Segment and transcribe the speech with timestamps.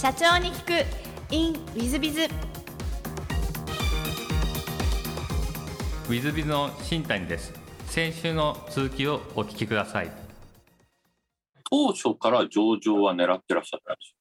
[0.00, 0.86] 社長に聞く。
[1.30, 7.52] In ウィズビズウィズビズの新谷です。
[7.84, 10.10] 先週の続きをお聞きください。
[11.70, 14.14] 当初から上場は狙ってらっしゃったんです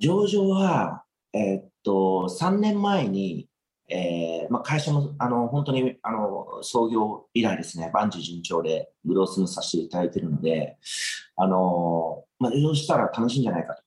[0.00, 3.48] 上場は、えーっと、3年前に、
[3.88, 10.78] えーまあ、会社もあの本当にあの創業以来ですね、万事順調でグロースもさせていただいているので、
[11.36, 13.85] あのまあ、上場したら楽しいんじゃないかと。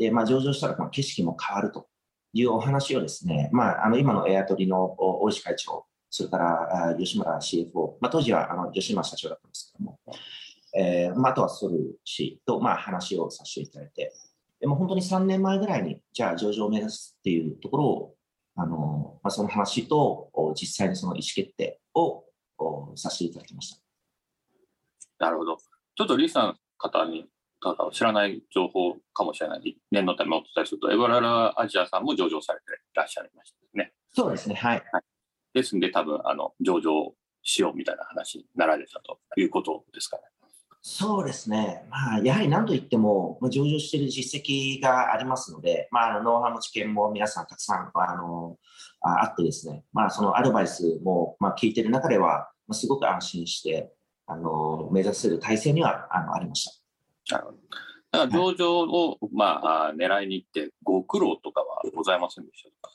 [0.00, 1.86] で、まあ、上場したらまあ景色も変わると
[2.32, 9.98] いうお話をですね、まあ、あの今のエアトリの大石会長、それから吉村 CFO、まあ、当時はあの吉村社長だったんですけども、
[10.74, 14.14] えーまあ、あとはソル氏と、まあ、話をさせていただいて、
[14.58, 18.14] でも本当に3年前ぐらいに、じゃあ上場を目指すっていうところを、
[18.56, 22.24] あのまあ、その話と実際にその意思決定を
[22.56, 25.26] おさせていただきました。
[25.26, 25.58] なるほど。
[25.58, 27.26] ちょっとリスナーの方に
[27.60, 33.92] 方を知らない情報かもしれない念のためお伝えすると、エバララアジアさんも上場されていらっしゃいましたね。
[34.12, 34.82] そうですね、はい。
[35.54, 40.22] ですんで、多分あの上場しようみたいな話になられたということですかね。
[40.82, 48.56] そうですね、まあ、やはり何といっても、まあ、上場している実績がありますので、まあ、あのノウハウの知見も皆さんたくさんあの
[49.02, 53.92] ああってですね、まあ、そのアドバイスも、まあ、聞いている中では、まあ、すごく安心して
[54.26, 56.79] あの目指せる体制にはあのありました。
[57.32, 57.58] なるほど。
[58.12, 62.94] だから上場を、まあ、あ狙いに行って、ご苦労とかはございませんでしたか？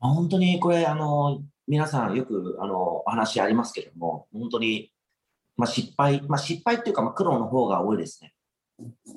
[0.00, 4.90] まあ本当にこれあの、皆さんよくあのお話ありますけれども、本当に、
[5.56, 8.32] まあ、失敗、まあ、失敗っていうか、まあ、苦労の方が多いですね。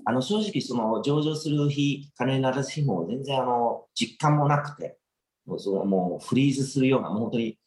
[0.06, 4.98] あの正直、その上場する日、金にならず日も全然あの実感もなくて、
[5.46, 7.58] もうそのもうフリーズするような、もう本当に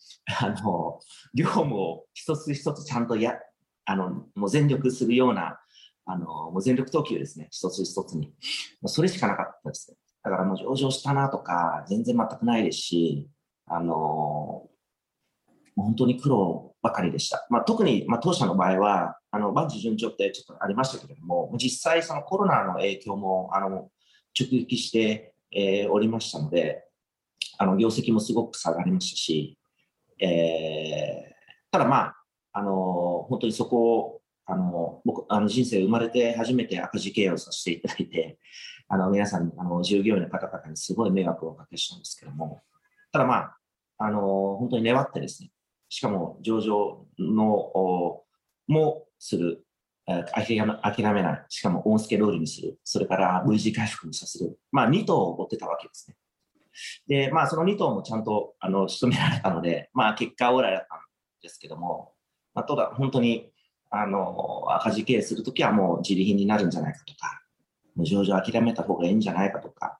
[0.40, 1.00] あの
[1.34, 3.34] 業務を一つ一つちゃんとや
[3.84, 5.58] あのもう全力するような、
[6.10, 8.28] あのもう全力投球ですね、一つ一つに。
[8.80, 9.96] もうそれしかなかったですね。
[10.24, 13.28] だからもう上場したなとか、全然全くないですし、
[13.66, 14.70] あのも
[15.76, 17.46] う本当に苦労ばかりでした。
[17.50, 23.90] まあ、特に、まあ、当社の場合は、あの万事順調ってちょっとありましたけれども、実際、そのコロナの影響もあの
[24.38, 26.84] 直撃して、えーおりましたので、
[27.58, 29.58] あの業績もすごく下がりましたし、
[30.20, 31.34] えー
[31.70, 32.16] ただまあ、
[32.52, 34.17] あの本当にそこを
[34.50, 38.38] あの僕あの人生生まれて初めて赤字経営をさせていただいて、
[38.88, 42.62] あの皆さん、あの従業員の方々にすごい迷惑をおかけしたんですけども、
[43.12, 43.58] ただまあ、
[43.98, 45.50] あの本当に粘ってですね、
[45.90, 48.24] しかも上場のお
[48.66, 49.66] もする、
[50.08, 56.16] えー諦め諦めない、しかもオンスケロールにする、それから V 字回復にさせる、まあ2頭を追ってたわけですね。
[57.06, 61.00] で、まあその2頭もちゃんとあの仕留められたので、まあ結果オーライだったん
[61.42, 62.14] ですけども、
[62.54, 63.52] まあ、ただ本当に
[63.90, 67.42] あの赤字経営するときはもう自利品になるんじゃないかとか、
[67.94, 69.98] もう上場諦めた方がいいんじゃないかとか、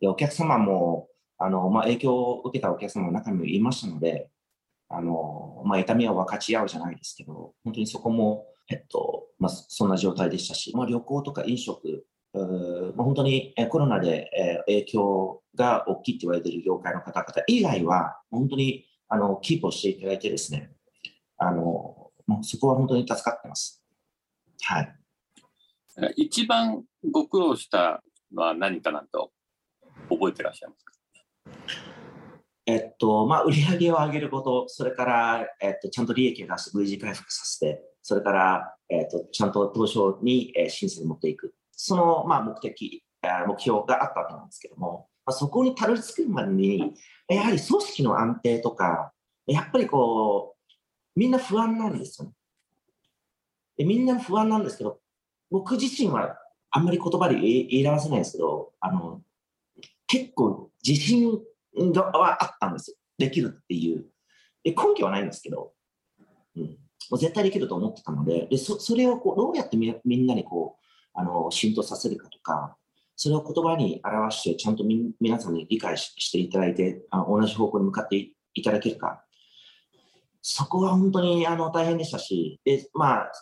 [0.00, 4.30] でお客様もあの、まあ、影響を受けたお客様の中にもいましたので、
[4.88, 12.44] あのまあ、痛みを分かち合うじゃないですけど、本当にそこも、えっとまあ、そんな状態でしたし、まあ、旅行とか飲食、まあ、
[13.04, 20.70] 本当にコロナで影響が大きいと言われている業界の方々以外は、本当にあのキープをしていただいてですね、
[21.38, 21.95] あの
[22.26, 23.82] まあ、そこは本当に助かってます。
[24.62, 24.94] はい。
[26.16, 28.02] 一番ご苦労した
[28.34, 29.30] のは何かなんと
[30.10, 30.92] 覚えてらっしゃいますか？
[32.66, 41.54] えっと、まあ、売り上げを上げること、それから、えっと、ちゃんと利益を出して V 字回復させて、それから、えっと、ちゃんと東証に、えー審査に持っていく。
[41.70, 43.04] その、まあ、目的、
[43.46, 46.94] 目標があったわけなんですけども、まあ、そこにたどり着くまでに、
[47.28, 49.12] やはり組織の安定とか、
[49.46, 50.55] やっぱりこう、
[51.16, 52.34] みんな不安なんですよね。
[53.78, 55.00] でみんな不安なんですけど、
[55.50, 56.38] 僕自身は
[56.70, 59.22] あんまり言葉で言い言い表せないですけど、あの、
[60.06, 61.38] 結構自信
[61.74, 62.96] はあったんですよ。
[63.18, 64.04] できるっていう。
[64.62, 65.72] で根拠はないんですけど、
[66.56, 66.68] うん、も
[67.12, 72.76] う絶対できると思ってたので、でそれをこうどうやってみんなにこうあの浸透させるかとか、
[73.14, 78.16] それを言葉に表して、ちゃんとみ皆さんに理解していただいてあの、同じ方向に向かって
[78.54, 79.24] いただけるか、
[80.48, 83.32] そこは本当にあの大変でしたし、でまあ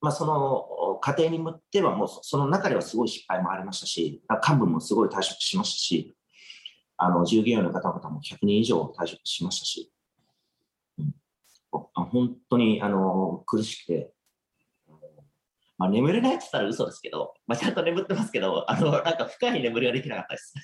[0.00, 6.14] まあ、その過程に向っては、もうその中ではすごい失敗もありましたし、幹部もすごい退職しましたし、
[6.98, 9.90] あの従業員の方々も100人以上退職しましたし、
[10.98, 11.14] うん、
[11.72, 14.12] 本当にあの苦しくて、
[15.78, 20.54] まあ、眠れないって言ったら嘘ですけど、まあ、ちゃんと眠ってますけど、あのなんか深い眠りができなかったです。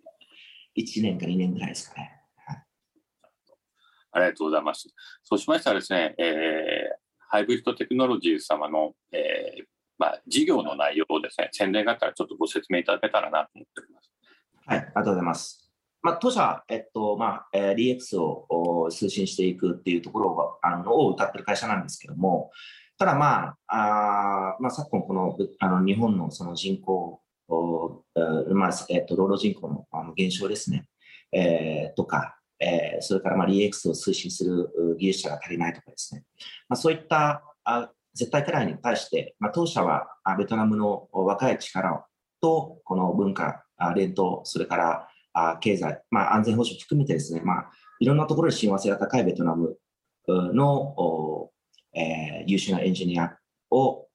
[0.78, 2.15] 1年か2年ぐらいですかね。
[4.16, 4.88] ありがとうございます。
[5.22, 9.64] そうしましたらですね、えーハイブリッドテクノロジー様の、えー
[9.98, 14.12] まあ、事業の内容をですね、宣伝があったらちょっとご説明いただけたらなと思っております。
[14.66, 15.72] はい、ありがとうございます。
[16.02, 22.50] まあ、当社、えっと、まあ、えー、DX を推進していくっていうところを、あの、を歌ってる会社なんですけども、
[22.98, 28.02] ただまあ、あまあ、昨今この、あの、日本のその人口、お
[28.50, 30.86] まあ、えっと、労働人口のあの減少ですね、
[31.32, 36.24] えー、とか、えー、それからまあ DX を推進する技術者が足りないとかですね、
[36.68, 40.08] まあ、そういったあ絶対課題に対して、まあ、当社は
[40.38, 42.06] ベトナムの若い力
[42.40, 43.64] とこの文化、
[43.94, 47.70] 伝統、それからあ経済、まあ、安全保障含めてですね、まあ、
[48.00, 49.76] いろんなところで親和性が高いベトナム
[50.26, 51.50] の、
[51.94, 53.36] えー、優秀なエンジニア
[53.70, 54.06] を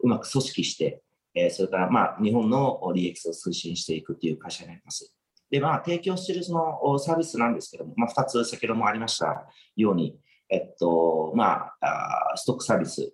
[0.00, 1.02] うまく組織して、
[1.34, 5.14] えー、それから、まあ、日本の DX を推進していくという会社になります。
[5.54, 9.46] で、まあ、提供しているそのサービスなんですけども、まあ、2つ先ほどもありました
[9.76, 10.18] ように、
[10.50, 13.12] えっと、まあ、ストックサービス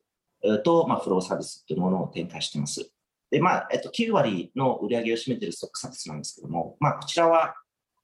[0.64, 2.90] と、まあ、フローサービスというものを展開しています。
[3.30, 7.56] で、まあ、えっと、9割の売り上げを占めているストックサービスなんですけども、まあ、こちらは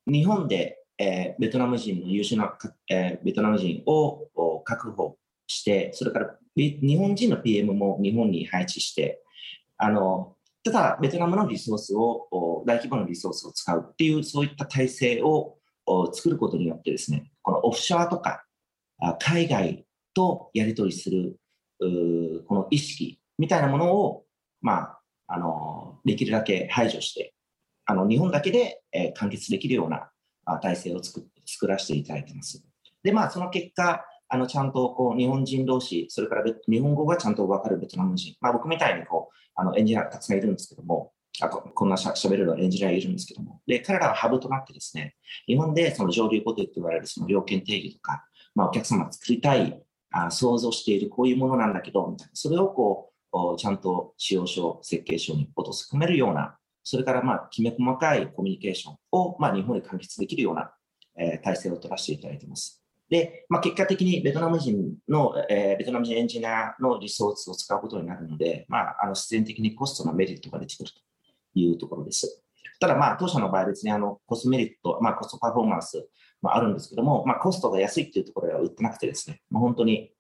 [0.06, 2.52] 日本で、えー、ベトナム人の優秀な、
[2.90, 5.16] えー、ベトナム人を確保
[5.46, 9.22] して、それから日本人の PM も日本に配置して、
[9.78, 10.35] あの、
[10.66, 15.56] ただ、ベトナムのリソースを、大規模なリソースを使うっていう、そういった体制を
[16.12, 18.44] 作ることによってですね、このオフショアとか、
[19.20, 21.38] 海外とやり取りする、
[22.48, 24.24] この意識みたいなものを、
[24.60, 27.32] まあ、あの、できるだけ排除して、
[27.84, 30.10] あの、日本だけで、え完結できるような
[30.60, 32.60] 体制を作作らせていただいてます。
[33.04, 48.24] で、まあ、その結果、あの、ちゃんと、こう、日本人同士、それから日本語がちゃんとわかるベトナム人、まあ、僕みたいに、こう、あの、エンジニアたくさんいるんですけども、あと、こんなしゃべるのエンジニアいるんですけども、で、彼らはハブとなってですね、日本でその上流ポテトと言われるその料金定義とか、
[48.54, 49.82] まあ、お客様が作りたい、
[50.12, 53.12] あ想像しているこういうものなんだけど、みたいな、それをこ
[53.54, 60.72] う、ちゃんと使用書、設計書に落とし込めるような、それからまあ、きめ細かいコミュニケーションを、まあ、日本で完結できるような、
[61.18, 62.85] えー、体制を取らせていただいています。
[63.08, 71.00] で、まあ、結果的にベトナム人の、えー、ベトナム人エンジニアのリソースを使うことになるので、まあ、あの自然的にコストのメリットが出てくると
[71.54, 72.42] いうところです。
[72.80, 76.08] ただ、まあ、当社の場合別にあのコストメリット、まあ、コストパフォーマンス
[76.42, 80.12] もあるんですけども、まあ、コストが安いっていうところでは売ってなくてですね、まあ、本当に、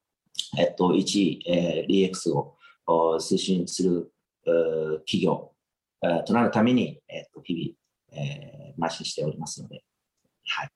[0.58, 2.56] えっと、1、えー、DX を
[3.18, 4.12] 推進する
[5.06, 5.52] 企業、
[6.26, 9.82] となるために、えっと、日々、えー、邁進しておりますので、
[10.44, 10.70] はい。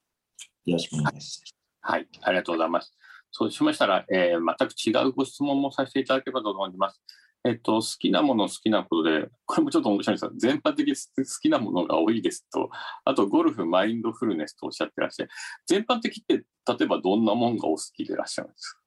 [0.67, 1.60] よろしくお願いします。
[1.83, 2.95] はい、ありがとうございます。
[3.31, 7.01] そうしましたら、えー、全く違うご質問もさせていただければと思います。
[7.45, 12.69] えっと、好きなもの好きなことで、これもちょっと面白いんですが、全般的に好きなものが多いですと、
[13.05, 15.31] あとゴルフ、マインドフルネスとおっしゃってらっしゃる。
[15.67, 16.45] 全般的って、例
[16.83, 18.81] えばどんなもんがお好きでいらっしゃるんですか？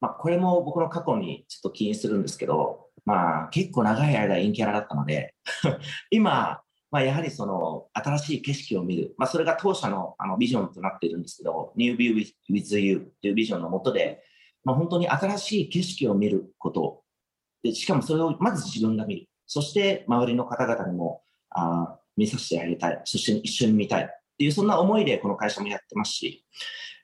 [0.00, 5.34] まあ、これも僕の過去にちょっと気にするんですけど、まあ、結構長い間陰キャラだったので
[6.10, 6.60] 今、
[6.94, 14.22] まあ、やはりその新しい景色を見る、まあ、それが当社のあのビジョンとなっているんですけど、New View with You というビジョンのもとで、
[14.62, 17.02] まあ、本当に新しい景色を見ること。
[17.64, 24.04] で、しかもそれをまず自分が見る、そして周りの方々にもあ見させてあげたい、そして一緒に見たい。
[24.04, 24.06] っ
[24.38, 26.46] ていう、そんな思いでこの会社もやってますし、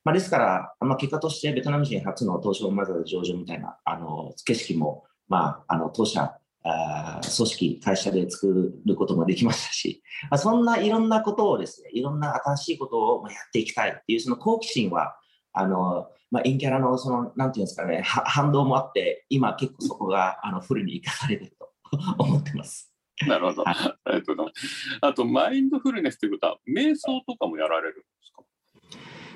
[0.05, 15.17] まあ、ですから、まあ、結果としてベトナム人初の東証マザーズ上場みたいなあの景色も、まあ、あの当社あ組織、会社で作ることもできましたし、まあ、そんないろんなことをですね、いろんな新しいことをやっていきたいっていう、その好奇心は、
[15.53, 21.71] あの、まあ、インキャラの、その、なんていうんですかね、反動もあって、今結構そこが、あの、フルに生かされてると
[22.19, 22.93] 思ってます。
[23.27, 23.69] なるほど。
[23.69, 24.99] ありがとうございます。
[25.03, 28.07] あと、マインドフルネスということは、瞑想とかもやられる？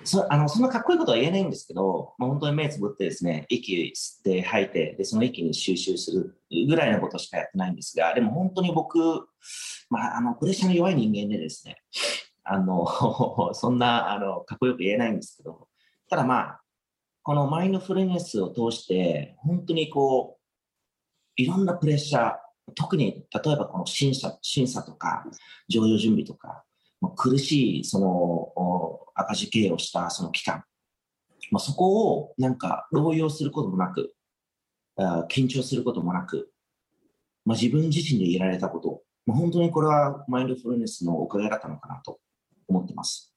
[0.05, 8.99] そあのそんなかっこいいことは言えないんですけど、まあ、本当に目つぶってですね、息吸って吐いて、でその息に収集するぐらいのことしかやってないんですが、でも本当に僕、
[9.91, 11.77] まあ、あのプレッシャーの弱い人間でですね、
[12.45, 12.87] あの
[13.55, 15.69] そんなあのかっこよく言えないんですけど、
[16.09, 16.61] ただまあ、
[17.23, 20.45] このマインドフルネスを通して、本当にこう、
[21.37, 22.37] いろんなプレッシャー、
[22.75, 25.25] 特に例えばこの審査審査とか、
[25.69, 26.65] 上場準備とか、
[27.11, 28.53] 苦しいその
[29.15, 30.65] 赤字経営をしたその期間、
[31.51, 34.15] まあ、そこをなんか動揺することもなく、
[35.31, 36.51] 緊張することもなく、
[37.45, 42.19] まあ、自分自身でいられたこと、まあ、本当にこれはマインドフルネスのおかげだったのかなと
[42.69, 43.35] 思ってます。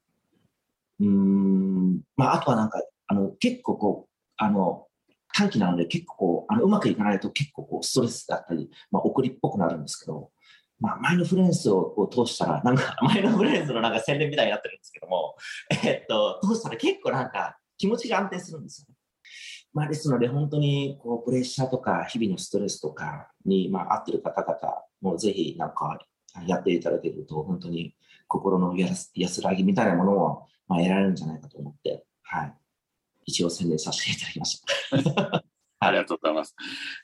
[1.00, 4.88] うん、まあ、あとはなんか、あの、結構こう、あの、
[5.34, 10.32] 短期なので結構こう、あのうまくいかないと結構こうストレスだったり、まあ、怒りっぽくなるんですけど、
[10.80, 15.36] まあ、マインドフルエンスを通したら、なんか、 マインドフルエンスのなんか宣伝みたいになってるんですけども、
[15.84, 18.96] えっと、通したら結構なんか気持ちが安定するんですよね。
[19.74, 26.00] まあ、ですので、本当にこうプレッシャーとか、日々のストレスとかに、まあ、合ってる方々もぜひなんか
[26.46, 27.96] やっていただけると、本当に
[28.28, 32.54] 心の安らぎみたいなものを、まあ、得られるんじゃないかと思って、はい、
[33.26, 34.62] 一応宣伝させていただきまし
[35.14, 35.44] た。
[35.80, 36.56] ありがとうございます。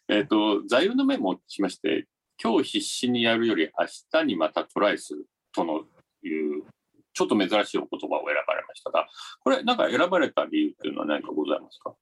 [0.09, 2.07] えっ、ー、と、座右の銘もしまして、
[2.41, 6.63] 今日必死にやるより明日にまたトライするとのいう
[7.13, 9.07] ちょっと珍しいお言葉を選ばれましたが、
[9.43, 11.93] これ、なんか選ばれた理由っていうのは何かございますか？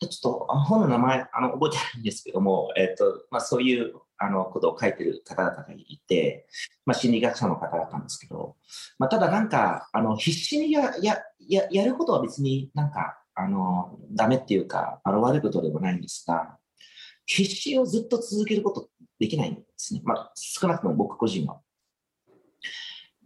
[0.00, 6.46] ちょっと本の名前あの覚えてないんですけども、えっとまあ、そういうあのことを書いてる方々がいて、
[6.86, 8.56] まあ、心理学者の方々なんですけど、
[8.98, 16.56] まあ、ただなんかあの必死にややややることは別になんかあのダメっていうかあの悪いことでもないんですが
[17.32, 18.88] 必死をずっと続けること
[19.20, 21.60] できないんですね、まあ、少なくとも僕個人は。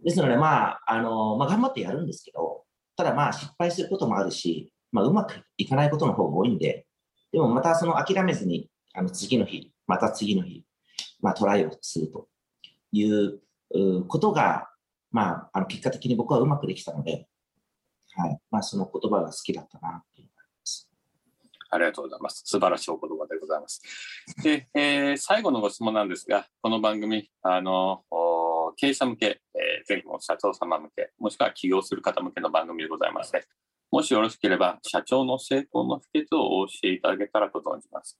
[0.03, 6.85] ですので、まああのまあ、頑張ってやるんですけど、ただまあ失敗することもあるし、まあ、うまくいかないことの方が多いんで、
[7.31, 10.63] でもまたその諦めずに、あの次の日、また次の日、
[11.21, 12.27] まあ、トライをすると
[12.91, 13.39] いう
[14.07, 14.69] ことが、
[15.09, 17.27] まあ、あの結果的に僕はうまくできたので、
[18.15, 18.39] はい。
[18.51, 20.24] まあ、その言葉が好きだったなという。
[21.69, 22.43] ありがとうございます。
[22.45, 23.81] 素晴らしいお言葉でございます。
[24.43, 28.03] で、えー、最後のご質問なんですが、この番組、あの、
[28.77, 33.45] 経営者向け、えー、全国の社長様向け、もしくは起業する方向けの番組でございまして、
[33.91, 38.19] もしよろしければ、社長の成功の秘訣を教えていただけたらと存じます。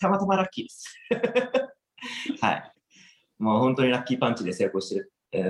[0.00, 0.96] たまたまラッキーです。
[2.40, 2.72] はい。
[3.38, 5.42] もう本当にラッキーパンチで成功してる、え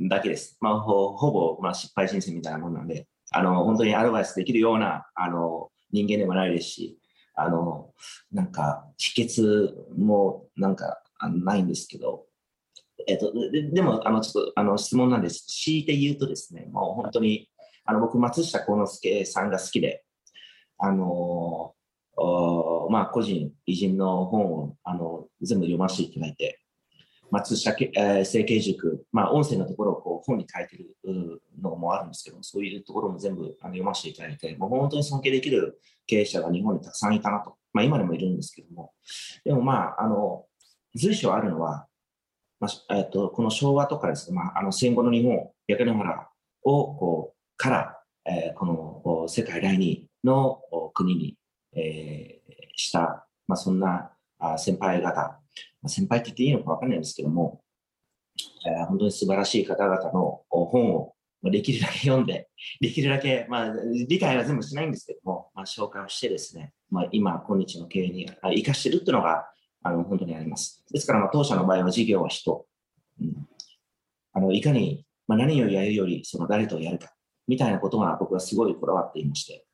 [0.00, 0.56] ー、だけです。
[0.60, 6.98] まあ、ほほぼ、まあ、失敗人生みたいなもんなんで、あの、本当にアドバイスできるような、あの、人間でもないですし、
[7.34, 7.92] あの、
[8.32, 11.02] なんか、秘訣もなんか
[11.42, 12.26] ないんですけど、
[13.06, 15.46] えっと、ででも、あの、ちょっと、あの、質問なんです。
[15.46, 17.48] 強いて言うとですね、もう本当に、
[17.84, 20.04] あの、僕、松下幸之助さんが好きで、
[20.78, 21.74] あの、
[22.16, 26.60] おまあ、個人、偉人の本を、あの、全部読ませていただいて、
[27.30, 30.96] 松下えー、成形塾、まあ、音声のところをこう本に書いてる
[31.62, 37.56] のもあるんですけど、そういうところも全部あの読ませていただいて、もう本当に尊敬できる経営者が日本にたくさんいたなと。
[37.72, 38.92] まあ、今でもいるんですけども、
[39.44, 40.44] でもまあ、あの、
[40.94, 41.86] 随所あるのは、
[42.58, 46.28] まあえっと、この昭和とかですね、まあ、あの戦後の日本、焼け野原
[46.64, 50.60] をこうから、えー、この世界第二の
[50.92, 51.36] 国に、
[51.74, 54.10] えー、した、まあ、そんな
[54.58, 55.39] 先輩方、
[55.86, 57.62] 先輩って言っていいのか分かんないんですけども、
[58.66, 62.48] えー、本当に素晴らしい方々の本をできるだけ読んで、
[62.80, 63.74] できるだけ、まあ、
[64.06, 69.46] 理解は全部しないんですけども、まあ、紹介をしてですね、まあ、今、今日の経営に生かしてるっていうのが、
[69.82, 70.84] あの、本当にあります。
[70.90, 72.66] ですから、ま、当社の場合は事業は人。
[73.20, 73.48] うん、
[74.32, 77.14] あの、いかに、まあ、何をやるより、その誰とやるか、
[77.48, 79.64] みたいなことが僕はすごいこだわっていまして、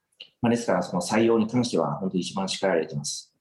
[0.40, 3.35] まあ、ですから、その採用に関しては、本当に一番力を入れてます。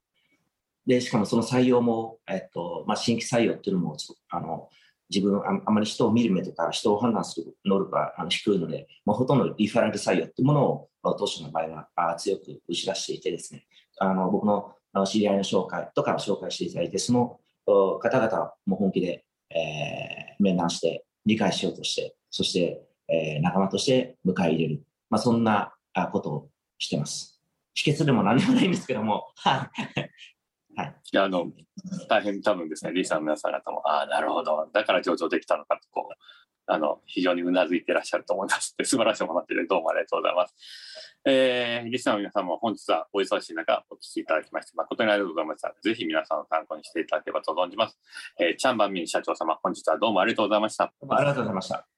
[0.86, 3.98] で、しかもその採用も、えっと、まあ、新規採用っていうのも、
[4.30, 4.70] あの、
[5.10, 13.66] 自分あ、あまり人を見る目とか、人を判断する能力があの低いので、まあ、ほとんどリファラル採用っていうものを、当初の場合はあ強く打ち出していてですね、
[14.00, 14.74] あの僕の
[15.06, 17.40] 知り合いの紹介とかを紹介していただいて、その
[18.00, 24.84] 方々も本気で、えー、面談して、理解しようとして、そして、えー、仲間として迎え入れる。
[25.10, 25.74] まあ、そんな
[26.12, 27.42] ことをしてます。
[27.74, 29.28] 秘訣でも何でもないんですけども、
[30.76, 30.86] はい。
[30.88, 31.52] はい、いやあの
[32.10, 36.16] 大変多分ですね、リーさんの皆さん方も、ああ、なるほど、だから上場できたのかとこう
[36.68, 40.56] あの、非常にうなずいていらっしゃると思います 素晴らしいお話でどうもありがとうございます。
[41.28, 45.74] えー、リスナーの皆さんも本日はお忙しい中お聞きいただきまして、誠にありがとうございました。
[45.82, 48.00] ぜひ皆さんの参考にしていただければと存じます。
[48.40, 50.94] えー、チャンバンミン社長様、本日はどうもありがとうございました。
[51.10, 51.95] ありがとうございました。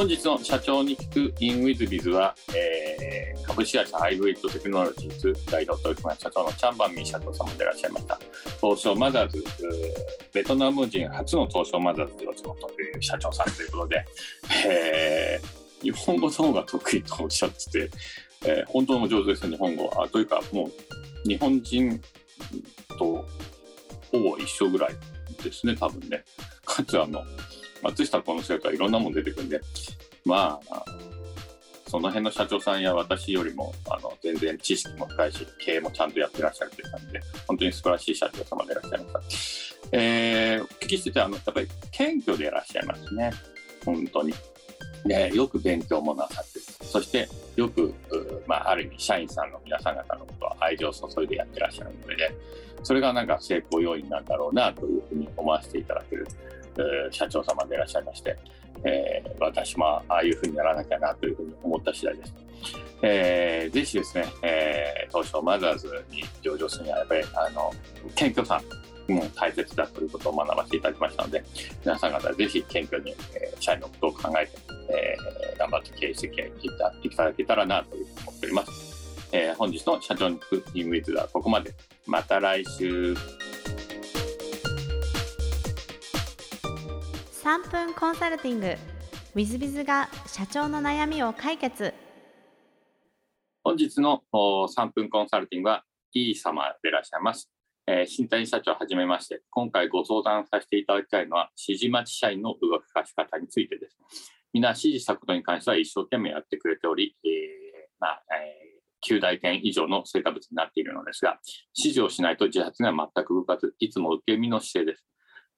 [0.00, 8.18] 本日の社長に聞く in with biz は、えー、株式会社ハイブリッドテクノロジーズ代表取締社長のチャンバンミン社長様でいらっしゃいました。
[8.62, 9.44] 東証マザーズ、
[10.32, 14.06] ベトナム人初の東証マザーズのという社長さんということで、
[14.66, 17.90] えー、日本語の方が得意とおっしゃってて、
[18.46, 19.90] えー、本当の上手です日本語。
[20.02, 20.70] あというか、も
[21.26, 22.00] う日本人
[22.98, 23.26] と
[24.10, 24.94] ほぼ一緒ぐらい
[25.44, 26.24] ですね、多分ね。
[26.64, 27.22] かつ、あの、
[27.82, 29.60] 松下幸之助といろんなもん出てくるんで、
[30.24, 30.84] まあ、
[31.86, 39.88] その辺の社長さんや私よりもあの全然知識も深いし、経営もちゃんとやってらっしゃるという感じで、本当に素晴らしい社長様でいらっしゃいました。
[39.92, 43.32] えー、お聞きしててあの、やっぱり謙虚でいらっしゃいますね、
[43.84, 44.34] 本当に。
[45.04, 47.94] でよく勉強もなさってそしてよく、
[48.46, 52.34] まあ、ある意味社員さんの皆さん方のことは愛情を注いでやってらっしゃるので、ね
[52.82, 56.26] それがなんか成功要因なんだろうなというふうに思わせていただける
[57.10, 58.36] 社長様でいらっしゃいまして、
[58.84, 62.34] えー私もああいうふうにならなきゃなというふうに思った次第です。
[63.02, 67.72] えーぜひですね、えー東証マザーズに上場するにはやっぱりあの
[68.14, 68.60] 謙虚さ
[69.08, 71.42] も大切だということを学ばせていただきましたので
[71.84, 74.52] 皆さん方ぜひ謙虚に、えー社員のことを考えて、
[74.90, 79.28] えー頑張って経営していたいただけたらなというふうに思っております。
[79.32, 81.72] えー本日の社長に聞くインウィズはここまで。
[82.06, 83.14] また来週。
[87.42, 88.76] 3分コンサルティング w
[89.34, 91.94] i z b i z が社長の悩みを解決
[93.64, 95.82] 本日の3分コンサルティングは、
[96.12, 97.50] いい様でいらっしゃいます。
[97.86, 103.96] えー新谷社長はじめまして、今回ご相談させていただきたいのは、指示待ち社員の動かし方についてです。
[104.52, 107.30] みんな指示したことに関しては一生懸命やってくれており、えー
[107.98, 108.70] まあ、えー
[109.16, 111.40] 9大点以上の成果物になっているのですが、
[111.74, 115.06] 指示をしないと自発には全く動かず、いつも受け身の姿勢です。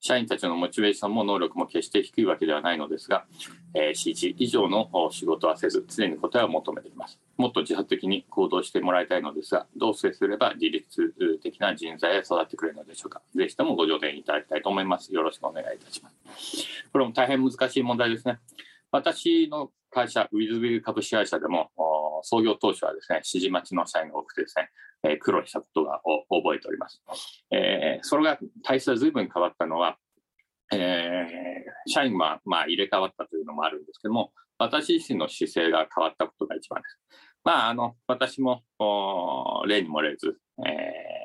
[0.05, 3.25] 社員たちのモチベーションも能力も決して低いわけではないのですが、
[3.73, 7.21] えー指示以上の仕事はせず、常に答えを求めています。
[7.37, 13.23] もっと自発的に行動してもらいたいのですが、どう接すれば自律的な人材へ育ってくれるのでしょうか。
[13.37, 15.15] ぜひともご助言いただきたいと思います。
[15.15, 16.67] よろしくお願いいたします。
[16.93, 18.41] これも大変難しい問題ですね。
[18.91, 21.71] 私の会社、ウィズビル株式会社でも、
[22.23, 24.71] 創業当初はですね、指示待ちの社員が多くてですね、
[25.05, 26.01] えー苦労したことが
[26.31, 27.03] お覚えております。
[27.51, 29.97] えーそれが体質が随分変わったのは、
[30.73, 31.43] えー
[31.87, 36.99] 社員はまあ入れ替わったというのもあるんですけども、私自身の姿勢が変わったことが一番です。
[37.45, 41.23] まあ、あの、私も、お例に漏れず、えー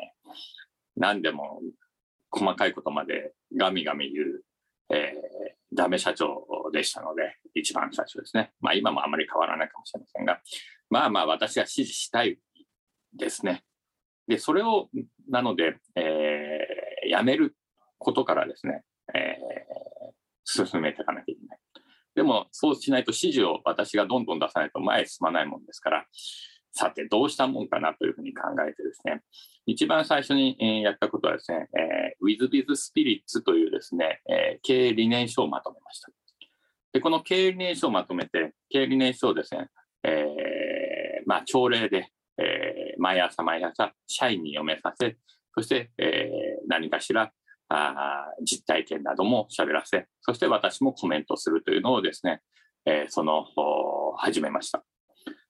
[1.00, 1.62] 何でも
[2.32, 4.44] 細かいことまでガミガミ言う、
[4.89, 8.53] えーダメ社長でしたので、一番最初ですね。
[8.62, 10.41] まあ、今もあまり変わらないかもしれませんが、
[10.89, 12.39] まあまあ、私が指示したい
[13.13, 13.63] ですね。
[14.27, 14.89] で、それを、
[15.29, 17.56] なので、えーやめる
[18.00, 21.60] ことからですね、えー進めていかなきゃいけない。
[22.15, 26.06] でも、そうしないと指示を私がどんどん出さないと前へ進まないもんですから、
[26.78, 29.24] さて、どうしたもんかなというふうに考えてですね、
[29.66, 36.10] 一番最初に、やったことはですね、えー、WithBiz Spirits というですね、えー経営理念書をまとめました。
[36.94, 39.70] で、この経営理念書をまとめて、経営理念書をですね、
[40.04, 45.18] えーまあ、朝礼で、え毎朝毎朝社員に読めさせ、
[45.56, 46.30] そして、え
[46.68, 47.32] 何かしら
[47.70, 52.42] あ実体験なども喋らせ、そして私もコメントするというのをですね、
[52.86, 53.46] えその、
[54.18, 54.84] 始めました。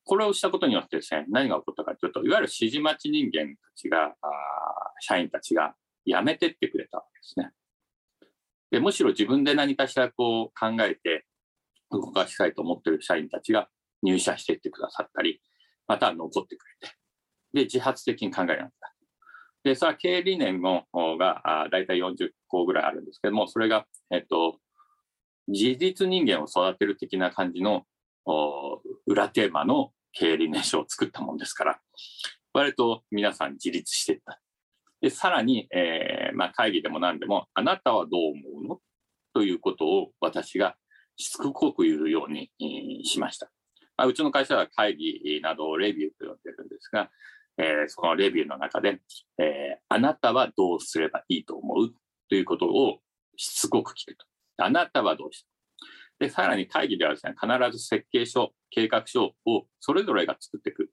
[0.07, 4.15] これをしたことによってですね、何が起こったかというと、いわゆる指示待ち人間たちが、あ
[5.01, 7.51] 社員たちが辞めてってくれたわけですね。
[8.71, 11.25] でむしろ自分で何かしらこう考えて
[11.89, 13.69] 動かしたいと思っている社員たちが
[14.03, 15.41] 入社していってくださったり、
[15.87, 16.95] また残ってくれて、
[17.53, 18.93] で、自発的に考えるようになった。
[19.63, 24.59] で、それは経営理念の方があ大体40個ぐらいあるんですけども、それが、えっと、
[25.47, 27.85] 自立人間を育てる的な感じの
[29.05, 31.79] 裏テーマの経営理念書を作ったもんですから、
[32.53, 34.39] 割と皆さん自立していった。
[34.99, 38.79] で、さらに、えーまあ、会議でも何でも、あなたはどう思うの？
[39.33, 40.75] ということを私が
[41.17, 42.49] しつこく言うように
[43.05, 43.51] しました。
[43.95, 47.11] まあ、うちの会社は会議などをレビューと呼んでるんですが、
[47.59, 48.99] えーそのレビューの中で、
[49.37, 51.93] えーあなたはどうすればいいと思う？
[52.29, 52.97] ということを
[53.35, 54.25] しつこく聞くと。
[54.57, 55.56] あなたはどうした？
[56.19, 60.89] で、さらに会議ではですね、必ず設計書、計画書をそれぞれが作っていく。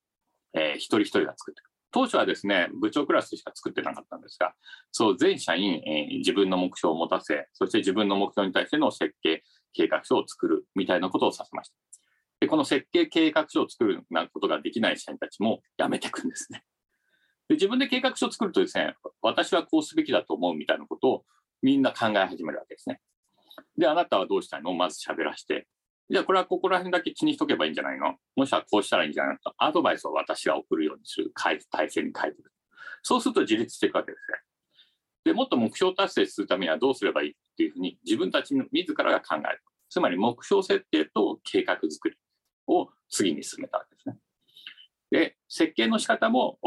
[0.55, 1.71] えー一人一人が作っていく。
[1.91, 4.55] 当初はですね、部長クラスしか作ってなかったんですが、
[4.91, 11.77] そう、全社員、えー自分の目標を持たせ、そして自分の目標に対しての設計、計画書を作るみたいなことをさせました。
[12.41, 16.65] で、この設計計画書を作るなことができない社員たちも辞めていくんですね。
[17.49, 21.25] で、自分で計画書を作るとですね、私はこうすべきだと思うみたいなことを
[21.63, 23.01] みんな考え始めるわけですね。
[23.77, 24.71] で、あなたはどうしたいの？
[24.71, 25.67] をまず喋らして、
[26.11, 28.17] じゃあこれはここら辺だけ気にしとけばいいんじゃないの？
[28.37, 29.39] もしくはこうしたらいいんじゃないの？
[29.41, 32.51] と、アドバイスを私が送るようにする体制に変えていく。
[33.03, 34.39] そうすると自立していくわけですね。
[35.25, 39.63] で、もっと目標達成するためにはどうすればいいっていうふうに自分たちの自らが考える。
[39.89, 42.17] つまり目標設定と計画作り
[42.67, 44.17] を次に進めたわけですね。
[45.11, 46.59] で、設計の仕方も、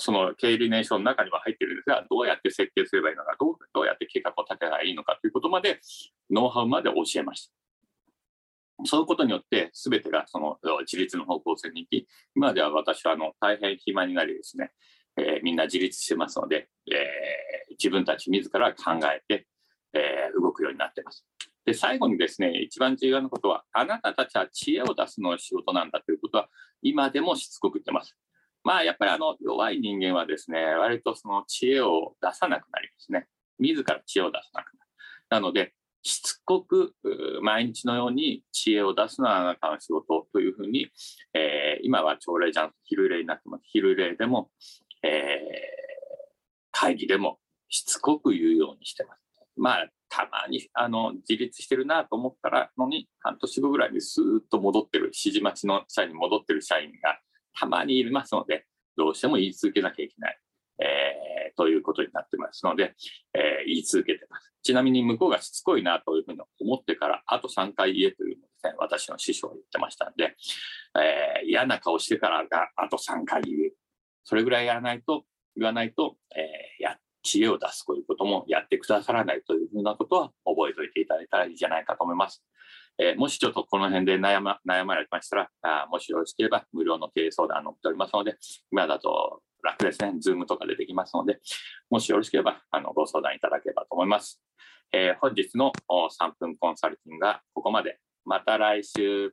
[0.00, 5.80] その経営理念書の中には入ってるんですが、どうやって設計すればいいのか、どうどうやって計画を立てたらいいのかということまで、
[6.30, 7.52] ノウハウまで教えました。
[8.86, 14.72] そういうことによって、すべてがその自立の方向性に行き、今では私はあの大変暇になりですね、
[15.16, 17.00] えーみんな自立してますので、えー
[17.78, 19.46] 自分たち自ら考えて、
[19.94, 21.26] えー動くようになってます。
[21.64, 26.48] で、最後にですね、一番重要なことは、あなたたちは知恵を出すのが仕事なんだということは、
[26.82, 28.16] 今でもしつこく言ってます。
[28.62, 33.26] まあ、やっぱりあの、弱い人間はですね、割とその知恵を出さなくなりますね。
[33.58, 34.90] 自ら知恵を出さなくなる。
[35.30, 36.94] なので、しつこく
[37.42, 40.88] 毎日のように知恵を出すのはあなたの仕事というふうに、
[41.34, 44.50] えー、今は朝礼じゃん昼礼になってます昼礼でも、
[45.02, 45.10] えー、
[46.72, 49.20] 会議でもしつこく言うようにしてます
[49.56, 57.18] まあたまにあの自立してるなと思ったらのに半年後ぐらいにスーッと戻ってる指示待ちの社員に戻ってる社員が
[57.58, 60.38] たまにいますのでどうしても言い続けなきゃいけない、
[60.80, 62.94] えー、ということになってますので、
[63.34, 64.52] えー、言い続けてます。
[64.62, 70.36] ちなみに向こうがしつこいなというふうに思ってから、あと3回言えというのですね、私の師匠が言ってましたんで、
[70.98, 73.72] えー、嫌な顔してからがあと3回言う。
[74.24, 75.24] それぐらいやらないと、
[75.56, 82.42] 言わないと、えー、や、知恵を出すということもやってくださらないというふうなことは覚えておいていただいたらいいんじゃないかと思います。
[83.02, 88.36] えー、もしちょっとこの辺で悩ま悩まれましたらあ、もしよろしければ無料の経営相談を乗っておりますので、
[88.70, 90.12] 今だと楽ですね。
[90.20, 91.40] ズームとかでできますので、
[91.88, 94.42] もしよろしければあのご相談いただければと思います。
[94.92, 97.98] えー、本日の3分コンサルティングがここまで。
[98.26, 99.32] また来週。